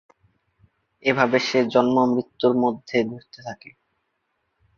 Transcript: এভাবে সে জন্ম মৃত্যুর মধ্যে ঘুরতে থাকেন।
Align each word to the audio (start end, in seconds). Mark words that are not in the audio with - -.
এভাবে 1.05 1.37
সে 1.39 1.59
জন্ম 1.73 1.97
মৃত্যুর 2.13 2.53
মধ্যে 2.57 2.97
ঘুরতে 3.03 3.39
থাকেন। 3.41 3.75